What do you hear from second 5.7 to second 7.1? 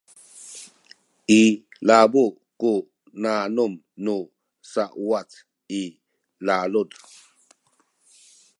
i lalud